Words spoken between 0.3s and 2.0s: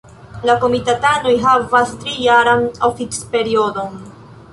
La komitatanoj havas